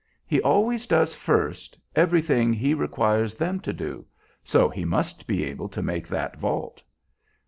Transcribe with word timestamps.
He 0.25 0.41
always 0.41 0.87
does, 0.87 1.13
first, 1.13 1.77
everything 1.95 2.53
he 2.53 2.73
requires 2.73 3.35
them 3.35 3.59
to 3.59 3.71
do; 3.71 4.03
so 4.43 4.67
he 4.67 4.83
must 4.83 5.27
be 5.27 5.43
able 5.45 5.69
to 5.69 5.83
make 5.83 6.07
that 6.07 6.37
vault." 6.39 6.81